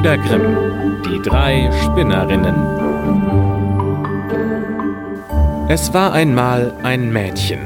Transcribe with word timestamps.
Brüder 0.00 0.16
Grimm, 0.16 1.02
die 1.04 1.20
drei 1.20 1.70
Spinnerinnen. 1.84 2.54
Es 5.68 5.92
war 5.92 6.14
einmal 6.14 6.72
ein 6.82 7.12
Mädchen, 7.12 7.58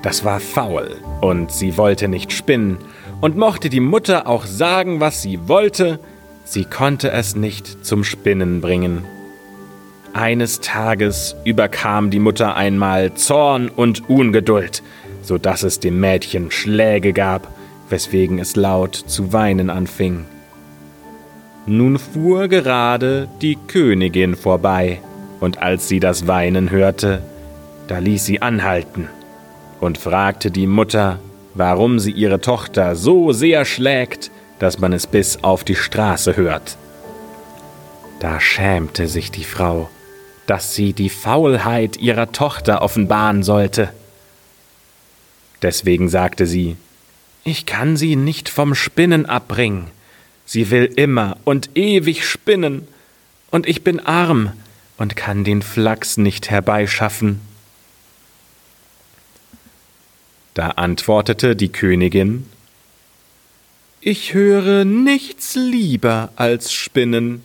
das 0.00 0.24
war 0.24 0.38
faul 0.38 0.94
und 1.20 1.50
sie 1.50 1.76
wollte 1.76 2.06
nicht 2.06 2.32
spinnen, 2.32 2.78
und 3.20 3.36
mochte 3.36 3.70
die 3.70 3.80
Mutter 3.80 4.28
auch 4.28 4.46
sagen, 4.46 5.00
was 5.00 5.20
sie 5.20 5.48
wollte, 5.48 5.98
sie 6.44 6.64
konnte 6.64 7.10
es 7.10 7.34
nicht 7.34 7.84
zum 7.84 8.04
Spinnen 8.04 8.60
bringen. 8.60 9.04
Eines 10.12 10.60
Tages 10.60 11.34
überkam 11.44 12.10
die 12.10 12.20
Mutter 12.20 12.54
einmal 12.54 13.14
Zorn 13.14 13.68
und 13.68 14.08
Ungeduld, 14.08 14.80
so 15.22 15.38
dass 15.38 15.64
es 15.64 15.80
dem 15.80 15.98
Mädchen 15.98 16.52
Schläge 16.52 17.12
gab, 17.12 17.48
weswegen 17.88 18.38
es 18.38 18.54
laut 18.54 18.94
zu 18.94 19.32
weinen 19.32 19.70
anfing. 19.70 20.26
Nun 21.66 21.98
fuhr 21.98 22.48
gerade 22.48 23.28
die 23.40 23.56
Königin 23.56 24.36
vorbei, 24.36 25.00
und 25.40 25.58
als 25.58 25.88
sie 25.88 25.98
das 25.98 26.26
Weinen 26.26 26.70
hörte, 26.70 27.22
da 27.88 27.98
ließ 27.98 28.24
sie 28.24 28.42
anhalten 28.42 29.08
und 29.80 29.98
fragte 29.98 30.50
die 30.50 30.66
Mutter, 30.66 31.18
warum 31.54 31.98
sie 31.98 32.10
ihre 32.10 32.40
Tochter 32.40 32.96
so 32.96 33.32
sehr 33.32 33.64
schlägt, 33.64 34.30
dass 34.58 34.78
man 34.78 34.92
es 34.92 35.06
bis 35.06 35.42
auf 35.42 35.64
die 35.64 35.74
Straße 35.74 36.36
hört. 36.36 36.76
Da 38.20 38.40
schämte 38.40 39.08
sich 39.08 39.30
die 39.30 39.44
Frau, 39.44 39.88
dass 40.46 40.74
sie 40.74 40.92
die 40.92 41.10
Faulheit 41.10 41.96
ihrer 41.96 42.32
Tochter 42.32 42.82
offenbaren 42.82 43.42
sollte. 43.42 43.90
Deswegen 45.62 46.08
sagte 46.08 46.46
sie, 46.46 46.76
ich 47.42 47.66
kann 47.66 47.96
sie 47.96 48.16
nicht 48.16 48.48
vom 48.48 48.74
Spinnen 48.74 49.26
abbringen, 49.26 49.88
Sie 50.46 50.70
will 50.70 50.84
immer 50.96 51.36
und 51.44 51.70
ewig 51.74 52.26
spinnen, 52.26 52.86
und 53.50 53.68
ich 53.68 53.84
bin 53.84 54.00
arm 54.00 54.52
und 54.96 55.16
kann 55.16 55.44
den 55.44 55.62
Flachs 55.62 56.16
nicht 56.16 56.50
herbeischaffen. 56.50 57.40
Da 60.54 60.70
antwortete 60.70 61.56
die 61.56 61.70
Königin 61.70 62.46
Ich 64.00 64.34
höre 64.34 64.84
nichts 64.84 65.54
lieber 65.54 66.32
als 66.36 66.72
Spinnen, 66.72 67.42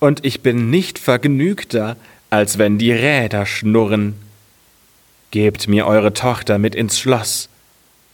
und 0.00 0.24
ich 0.24 0.40
bin 0.40 0.70
nicht 0.70 0.98
vergnügter, 0.98 1.96
als 2.30 2.58
wenn 2.58 2.78
die 2.78 2.92
Räder 2.92 3.44
schnurren. 3.44 4.14
Gebt 5.30 5.68
mir 5.68 5.86
eure 5.86 6.12
Tochter 6.12 6.58
mit 6.58 6.74
ins 6.74 6.98
Schloss, 6.98 7.48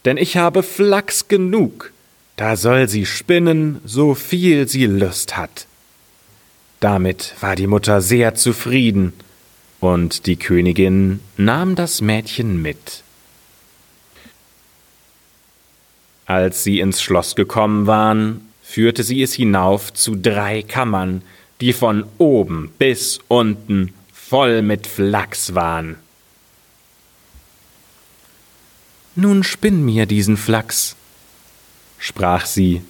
denn 0.05 0.17
ich 0.17 0.37
habe 0.37 0.63
Flachs 0.63 1.27
genug 1.27 1.91
da 2.37 2.55
soll 2.55 2.87
sie 2.87 3.05
spinnen, 3.05 3.81
so 3.83 4.13
viel 4.13 4.67
sie 4.67 4.85
Lust 4.85 5.35
hat. 5.35 5.65
Damit 6.79 7.33
war 7.41 7.55
die 7.55 7.67
Mutter 7.67 7.99
sehr 8.01 8.35
zufrieden, 8.35 9.13
und 9.79 10.25
die 10.25 10.37
Königin 10.37 11.19
nahm 11.35 11.75
das 11.75 12.01
Mädchen 12.01 12.61
mit. 12.61 13.03
Als 16.27 16.63
sie 16.63 16.79
ins 16.79 17.01
Schloss 17.01 17.35
gekommen 17.35 17.87
waren, 17.87 18.41
führte 18.61 19.03
sie 19.03 19.21
es 19.21 19.33
hinauf 19.33 19.93
zu 19.93 20.15
drei 20.15 20.61
Kammern, 20.61 21.23
die 21.61 21.73
von 21.73 22.05
oben 22.17 22.71
bis 22.77 23.19
unten 23.27 23.93
voll 24.13 24.61
mit 24.61 24.87
Flachs 24.87 25.55
waren. 25.55 25.95
Nun 29.15 29.43
spinn 29.43 29.85
mir 29.85 30.05
diesen 30.05 30.37
Flachs, 30.37 30.96
sprach 31.97 32.45
sie, 32.45 32.81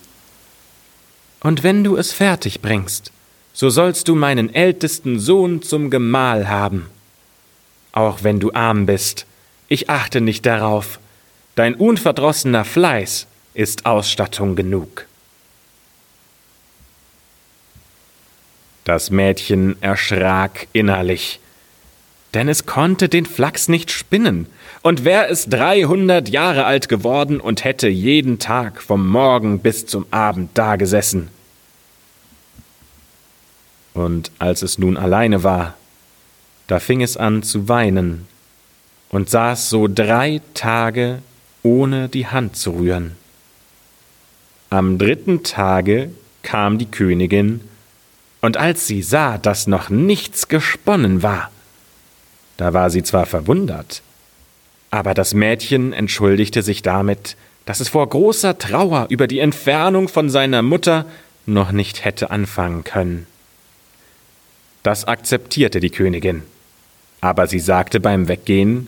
und 1.40 1.64
wenn 1.64 1.84
du 1.84 1.98
es 1.98 2.14
fertig 2.14 2.62
bringst, 2.62 3.12
so 3.54 3.70
sollst 3.70 4.08
du 4.08 4.16
meinen 4.16 4.54
ältesten 4.54 5.20
Sohn 5.20 5.62
zum 5.62 5.90
Gemahl 5.90 6.50
haben. 6.50 6.88
Auch 7.92 8.24
wenn 8.24 8.40
du 8.40 8.54
arm 8.54 8.86
bist, 8.86 9.26
ich 9.68 9.90
achte 9.90 10.22
nicht 10.22 10.46
darauf, 10.46 11.00
dein 11.56 11.76
unverdrossener 11.76 12.66
Fleiß 12.66 13.28
ist 13.54 13.86
Ausstattung 13.86 14.56
genug. 14.56 15.08
Das 18.84 19.10
Mädchen 19.10 19.82
erschrak 19.82 20.68
innerlich, 20.72 21.40
denn 22.34 22.48
es 22.48 22.66
konnte 22.66 23.10
den 23.10 23.26
Flachs 23.26 23.68
nicht 23.68 23.92
spinnen, 23.92 24.48
und 24.82 25.06
wär 25.06 25.30
es 25.30 25.48
dreihundert 25.48 26.30
Jahre 26.30 26.66
alt 26.66 26.88
geworden 26.88 27.40
und 27.40 27.64
hätte 27.64 27.88
jeden 27.88 28.40
Tag 28.40 28.82
vom 28.82 29.08
Morgen 29.08 29.60
bis 29.60 29.86
zum 29.86 30.06
Abend 30.12 30.58
dagesessen. 30.58 31.30
Und 33.94 34.32
als 34.40 34.62
es 34.62 34.78
nun 34.78 34.96
alleine 34.96 35.44
war, 35.44 35.76
da 36.68 36.80
fing 36.80 37.02
es 37.02 37.18
an 37.18 37.44
zu 37.44 37.68
weinen 37.68 38.28
und 39.10 39.30
saß 39.30 39.70
so 39.70 39.88
drei 39.88 40.42
Tage 40.54 41.22
ohne 41.64 42.08
die 42.08 42.28
Hand 42.28 42.56
zu 42.56 42.72
rühren. 42.72 43.16
Am 44.70 44.98
dritten 44.98 45.44
Tage 45.44 46.12
kam 46.44 46.78
die 46.78 46.92
Königin, 46.92 47.62
und 48.40 48.58
als 48.58 48.86
sie 48.86 49.02
sah, 49.02 49.38
dass 49.38 49.66
noch 49.66 49.90
nichts 49.90 50.48
gesponnen 50.48 51.24
war, 51.24 51.50
da 52.58 52.74
war 52.74 52.90
sie 52.90 53.04
zwar 53.04 53.26
verwundert, 53.26 54.02
aber 54.90 55.14
das 55.14 55.34
Mädchen 55.34 55.94
entschuldigte 55.94 56.64
sich 56.64 56.82
damit, 56.82 57.36
dass 57.66 57.80
es 57.80 57.90
vor 57.90 58.08
großer 58.08 58.58
Trauer 58.58 59.08
über 59.10 59.28
die 59.28 59.40
Entfernung 59.40 60.08
von 60.08 60.30
seiner 60.30 60.62
Mutter 60.62 61.06
noch 61.46 61.72
nicht 61.72 62.04
hätte 62.04 62.32
anfangen 62.32 62.84
können. 62.84 63.28
Das 64.84 65.06
akzeptierte 65.06 65.80
die 65.80 65.90
Königin, 65.90 66.44
aber 67.22 67.48
sie 67.48 67.60
sagte 67.60 68.00
beim 68.00 68.28
Weggehen 68.28 68.88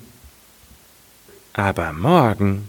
Aber 1.53 1.91
morgen 1.93 2.67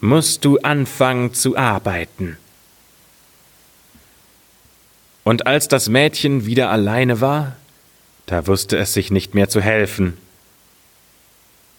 musst 0.00 0.44
du 0.44 0.58
anfangen 0.58 1.34
zu 1.34 1.56
arbeiten. 1.56 2.38
Und 5.24 5.46
als 5.46 5.68
das 5.68 5.88
Mädchen 5.88 6.46
wieder 6.46 6.70
alleine 6.70 7.20
war, 7.20 7.56
da 8.24 8.46
wusste 8.46 8.78
es 8.78 8.94
sich 8.94 9.10
nicht 9.10 9.34
mehr 9.34 9.48
zu 9.48 9.60
helfen, 9.60 10.16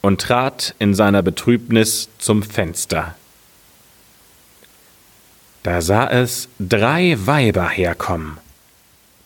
und 0.01 0.21
trat 0.21 0.75
in 0.79 0.93
seiner 0.93 1.21
Betrübnis 1.21 2.09
zum 2.17 2.43
Fenster. 2.43 3.15
Da 5.63 5.81
sah 5.81 6.07
es 6.09 6.49
drei 6.59 7.15
Weiber 7.25 7.69
herkommen. 7.69 8.37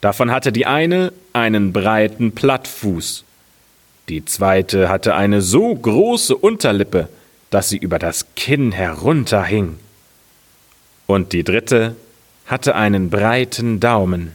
Davon 0.02 0.32
hatte 0.32 0.52
die 0.52 0.66
eine 0.66 1.14
einen 1.34 1.74
breiten 1.74 2.34
Plattfuß, 2.34 3.24
die 4.10 4.24
zweite 4.24 4.90
hatte 4.90 5.16
eine 5.16 5.42
so 5.42 5.74
große 5.74 6.36
Unterlippe, 6.36 7.10
dass 7.50 7.70
sie 7.70 7.78
über 7.78 7.98
das 7.98 8.28
Kinn 8.36 8.72
herunterhing, 8.72 9.78
und 11.08 11.34
die 11.34 11.44
dritte 11.44 11.96
hatte 12.46 12.76
einen 12.76 13.10
breiten 13.10 13.80
Daumen. 13.80 14.34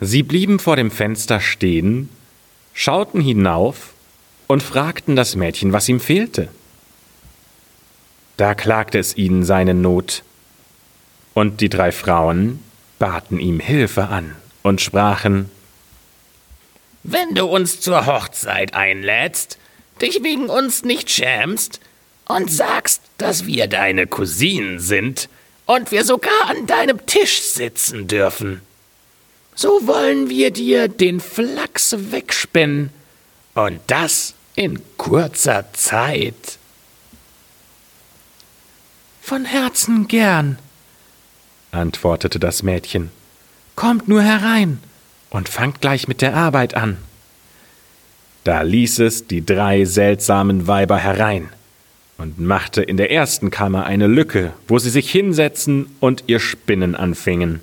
Sie 0.00 0.22
blieben 0.22 0.58
vor 0.58 0.76
dem 0.76 0.90
Fenster 0.90 1.40
stehen, 1.40 2.10
schauten 2.74 3.20
hinauf 3.20 3.94
und 4.46 4.62
fragten 4.62 5.16
das 5.16 5.36
Mädchen, 5.36 5.72
was 5.72 5.88
ihm 5.88 6.00
fehlte. 6.00 6.48
Da 8.36 8.54
klagte 8.54 8.98
es 8.98 9.16
ihnen 9.16 9.44
seine 9.44 9.74
Not, 9.74 10.22
und 11.34 11.60
die 11.60 11.68
drei 11.68 11.92
Frauen 11.92 12.62
baten 12.98 13.38
ihm 13.38 13.60
Hilfe 13.60 14.08
an 14.08 14.36
und 14.62 14.80
sprachen 14.80 15.50
Wenn 17.02 17.34
du 17.34 17.44
uns 17.44 17.80
zur 17.80 18.06
Hochzeit 18.06 18.74
einlädst, 18.74 19.58
dich 20.00 20.22
wegen 20.22 20.48
uns 20.48 20.82
nicht 20.82 21.10
schämst 21.10 21.80
und 22.26 22.50
sagst, 22.50 23.02
dass 23.18 23.46
wir 23.46 23.66
deine 23.66 24.06
Cousinen 24.06 24.78
sind 24.80 25.28
und 25.66 25.90
wir 25.90 26.04
sogar 26.04 26.48
an 26.48 26.66
deinem 26.66 27.04
Tisch 27.06 27.42
sitzen 27.42 28.08
dürfen, 28.08 28.62
so 29.54 29.86
wollen 29.86 30.28
wir 30.28 30.50
dir 30.50 30.88
den 30.88 31.20
Flachs 31.20 31.96
wegspinnen, 32.10 32.90
und 33.54 33.80
das 33.86 34.34
in 34.56 34.80
kurzer 34.96 35.72
Zeit. 35.74 36.58
Von 39.20 39.44
Herzen 39.44 40.08
gern, 40.08 40.58
antwortete 41.72 42.38
das 42.38 42.62
Mädchen. 42.62 43.10
Kommt 43.76 44.08
nur 44.08 44.22
herein 44.22 44.78
und 45.28 45.48
fangt 45.48 45.80
gleich 45.82 46.08
mit 46.08 46.22
der 46.22 46.34
Arbeit 46.34 46.74
an. 46.74 46.96
Da 48.44 48.62
ließ 48.62 49.00
es 49.00 49.26
die 49.26 49.44
drei 49.44 49.84
seltsamen 49.84 50.66
Weiber 50.66 50.96
herein 50.96 51.50
und 52.16 52.38
machte 52.38 52.82
in 52.82 52.96
der 52.96 53.10
ersten 53.10 53.50
Kammer 53.50 53.84
eine 53.84 54.06
Lücke, 54.06 54.54
wo 54.68 54.78
sie 54.78 54.88
sich 54.88 55.10
hinsetzen 55.10 55.94
und 56.00 56.24
ihr 56.28 56.40
Spinnen 56.40 56.94
anfingen. 56.94 57.60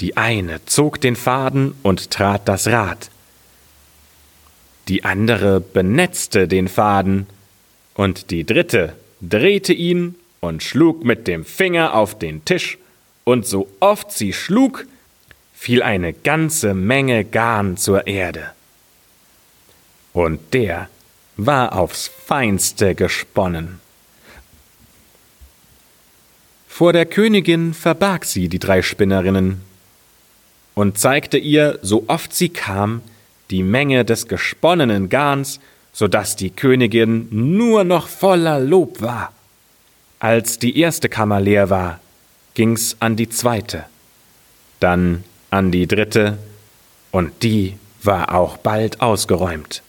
Die 0.00 0.16
eine 0.16 0.64
zog 0.64 1.00
den 1.00 1.14
Faden 1.14 1.74
und 1.82 2.10
trat 2.10 2.48
das 2.48 2.66
Rad, 2.66 3.10
die 4.88 5.04
andere 5.04 5.60
benetzte 5.60 6.48
den 6.48 6.68
Faden, 6.68 7.26
und 7.94 8.30
die 8.30 8.44
dritte 8.44 8.94
drehte 9.20 9.72
ihn 9.72 10.14
und 10.40 10.62
schlug 10.62 11.04
mit 11.04 11.26
dem 11.26 11.44
Finger 11.44 11.94
auf 11.94 12.18
den 12.18 12.44
Tisch, 12.44 12.78
und 13.24 13.46
so 13.46 13.68
oft 13.80 14.10
sie 14.12 14.32
schlug, 14.32 14.86
fiel 15.54 15.82
eine 15.82 16.12
ganze 16.12 16.72
Menge 16.72 17.24
Garn 17.24 17.76
zur 17.76 18.06
Erde. 18.06 18.50
Und 20.12 20.54
der 20.54 20.88
war 21.36 21.76
aufs 21.76 22.08
feinste 22.08 22.94
gesponnen. 22.94 23.80
Vor 26.68 26.92
der 26.92 27.06
Königin 27.06 27.74
verbarg 27.74 28.24
sie 28.24 28.48
die 28.48 28.60
drei 28.60 28.82
Spinnerinnen 28.82 29.60
und 30.74 30.96
zeigte 30.96 31.36
ihr, 31.36 31.80
so 31.82 32.04
oft 32.06 32.32
sie 32.32 32.50
kam, 32.50 33.02
die 33.50 33.62
Menge 33.62 34.04
des 34.04 34.28
gesponnenen 34.28 35.08
Garns, 35.08 35.60
so 35.92 36.08
dass 36.08 36.36
die 36.36 36.50
Königin 36.50 37.28
nur 37.30 37.84
noch 37.84 38.08
voller 38.08 38.60
Lob 38.60 39.00
war. 39.00 39.32
Als 40.20 40.58
die 40.58 40.78
erste 40.78 41.08
Kammer 41.08 41.40
leer 41.40 41.70
war, 41.70 42.00
ging's 42.54 42.96
an 43.00 43.16
die 43.16 43.28
zweite, 43.28 43.84
dann 44.80 45.24
an 45.50 45.70
die 45.70 45.86
dritte, 45.86 46.38
und 47.10 47.42
die 47.42 47.74
war 48.02 48.34
auch 48.34 48.58
bald 48.58 49.00
ausgeräumt. 49.00 49.82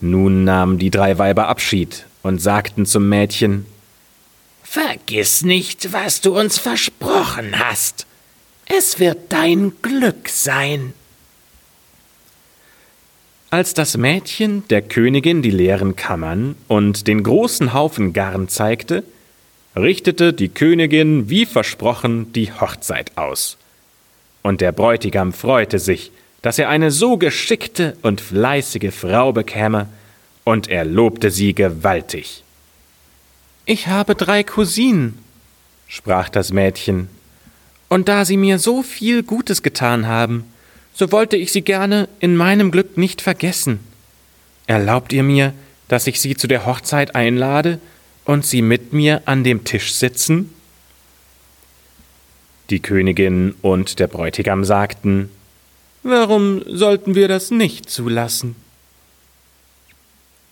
Nun 0.00 0.44
nahmen 0.44 0.78
die 0.78 0.90
drei 0.90 1.18
Weiber 1.18 1.48
Abschied 1.48 2.06
und 2.22 2.40
sagten 2.40 2.86
zum 2.86 3.08
Mädchen 3.08 3.66
Vergiss 4.62 5.42
nicht, 5.42 5.92
was 5.92 6.20
du 6.20 6.38
uns 6.38 6.58
versprochen 6.58 7.58
hast. 7.58 8.06
Es 8.66 8.98
wird 8.98 9.32
dein 9.32 9.72
Glück 9.82 10.28
sein. 10.28 10.94
Als 13.50 13.74
das 13.74 13.96
Mädchen 13.96 14.66
der 14.68 14.82
Königin 14.82 15.42
die 15.42 15.50
leeren 15.50 15.94
Kammern 15.96 16.56
und 16.66 17.06
den 17.06 17.22
großen 17.22 17.72
Haufen 17.72 18.12
Garn 18.12 18.48
zeigte, 18.48 19.04
richtete 19.76 20.32
die 20.32 20.48
Königin 20.48 21.30
wie 21.30 21.46
versprochen 21.46 22.32
die 22.32 22.52
Hochzeit 22.52 23.16
aus. 23.16 23.56
Und 24.42 24.60
der 24.60 24.72
Bräutigam 24.72 25.32
freute 25.32 25.78
sich, 25.78 26.10
dass 26.42 26.58
er 26.58 26.68
eine 26.68 26.90
so 26.90 27.16
geschickte 27.16 27.96
und 28.02 28.20
fleißige 28.20 28.92
Frau 28.92 29.32
bekäme, 29.32 29.88
und 30.44 30.68
er 30.68 30.84
lobte 30.84 31.30
sie 31.30 31.54
gewaltig. 31.54 32.44
Ich 33.64 33.86
habe 33.86 34.14
drei 34.14 34.42
Cousinen, 34.42 35.18
sprach 35.88 36.28
das 36.28 36.52
Mädchen, 36.52 37.08
und 37.88 38.08
da 38.08 38.26
sie 38.26 38.36
mir 38.36 38.58
so 38.58 38.82
viel 38.82 39.22
Gutes 39.22 39.62
getan 39.62 40.06
haben, 40.06 40.44
so 40.94 41.10
wollte 41.10 41.36
ich 41.36 41.52
sie 41.52 41.62
gerne 41.62 42.08
in 42.20 42.36
meinem 42.36 42.70
Glück 42.70 42.96
nicht 42.96 43.20
vergessen. 43.20 43.80
Erlaubt 44.66 45.12
ihr 45.12 45.24
mir, 45.24 45.52
dass 45.88 46.06
ich 46.06 46.20
sie 46.20 46.36
zu 46.36 46.46
der 46.46 46.64
Hochzeit 46.64 47.14
einlade 47.14 47.80
und 48.24 48.46
sie 48.46 48.62
mit 48.62 48.92
mir 48.92 49.22
an 49.26 49.44
dem 49.44 49.64
Tisch 49.64 49.92
sitzen? 49.92 50.54
Die 52.70 52.80
Königin 52.80 53.54
und 53.60 53.98
der 53.98 54.06
Bräutigam 54.06 54.64
sagten, 54.64 55.30
Warum 56.02 56.62
sollten 56.66 57.14
wir 57.14 57.28
das 57.28 57.50
nicht 57.50 57.90
zulassen? 57.90 58.56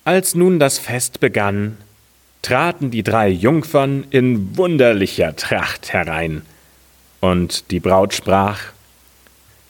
Als 0.04 0.34
nun 0.34 0.58
das 0.58 0.78
Fest 0.78 1.20
begann, 1.20 1.76
traten 2.42 2.90
die 2.90 3.02
drei 3.02 3.28
Jungfern 3.28 4.04
in 4.10 4.56
wunderlicher 4.56 5.36
Tracht 5.36 5.92
herein, 5.92 6.42
und 7.20 7.70
die 7.70 7.80
Braut 7.80 8.14
sprach 8.14 8.72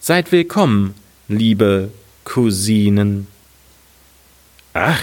Seid 0.05 0.33
willkommen, 0.33 0.95
liebe 1.29 1.89
Cousinen. 2.25 3.27
Ach, 4.73 5.01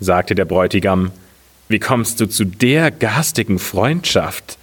sagte 0.00 0.34
der 0.34 0.44
Bräutigam, 0.44 1.12
wie 1.70 1.78
kommst 1.78 2.20
du 2.20 2.26
zu 2.26 2.44
der 2.44 2.90
garstigen 2.90 3.58
Freundschaft? 3.58 4.58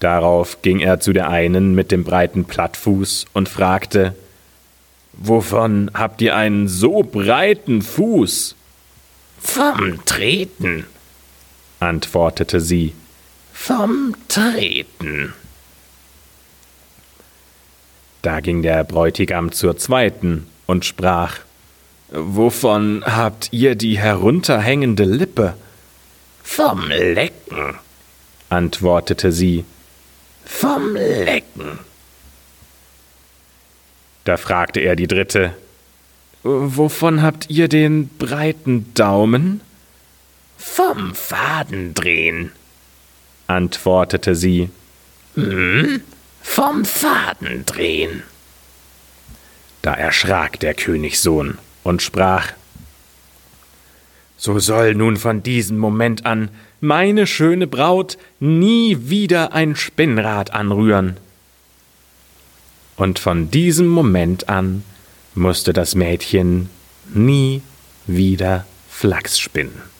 Darauf 0.00 0.62
ging 0.62 0.80
er 0.80 0.98
zu 0.98 1.12
der 1.12 1.30
einen 1.30 1.76
mit 1.76 1.92
dem 1.92 2.02
breiten 2.02 2.44
Plattfuß 2.44 3.26
und 3.34 3.48
fragte 3.48 4.16
Wovon 5.12 5.92
habt 5.94 6.20
ihr 6.20 6.34
einen 6.34 6.66
so 6.66 7.04
breiten 7.04 7.82
Fuß? 7.82 8.56
Vom 9.38 10.04
Treten, 10.06 10.86
antwortete 11.78 12.60
sie. 12.60 12.94
Vom 13.52 14.16
Treten. 14.26 15.34
Da 18.24 18.40
ging 18.40 18.62
der 18.62 18.84
Bräutigam 18.84 19.52
zur 19.52 19.76
zweiten 19.76 20.46
und 20.64 20.86
sprach 20.86 21.40
Wovon 22.10 23.04
habt 23.04 23.52
ihr 23.52 23.74
die 23.74 23.98
herunterhängende 23.98 25.04
Lippe? 25.04 25.54
Vom 26.42 26.88
Lecken, 26.88 27.74
antwortete 28.48 29.30
sie. 29.30 29.66
Vom 30.46 30.94
Lecken. 30.94 31.80
Da 34.24 34.38
fragte 34.38 34.80
er 34.80 34.96
die 34.96 35.06
dritte 35.06 35.52
Wovon 36.42 37.20
habt 37.20 37.50
ihr 37.50 37.68
den 37.68 38.08
breiten 38.08 38.94
Daumen? 38.94 39.60
Vom 40.56 41.14
Fadendrehen, 41.14 42.52
antwortete 43.48 44.34
sie. 44.34 44.70
Hm, 45.34 46.00
vom 46.44 46.84
Faden 46.84 47.66
drehen. 47.66 48.22
Da 49.82 49.94
erschrak 49.94 50.60
der 50.60 50.74
Königssohn 50.74 51.58
und 51.82 52.00
sprach 52.00 52.52
So 54.36 54.60
soll 54.60 54.94
nun 54.94 55.16
von 55.16 55.42
diesem 55.42 55.78
Moment 55.78 56.24
an 56.26 56.50
meine 56.80 57.26
schöne 57.26 57.66
Braut 57.66 58.18
nie 58.38 58.96
wieder 59.00 59.52
ein 59.52 59.74
Spinnrad 59.74 60.52
anrühren. 60.52 61.16
Und 62.96 63.18
von 63.18 63.50
diesem 63.50 63.88
Moment 63.88 64.48
an 64.48 64.84
musste 65.34 65.72
das 65.72 65.96
Mädchen 65.96 66.70
nie 67.12 67.62
wieder 68.06 68.64
Flachs 68.88 69.40
spinnen. 69.40 69.93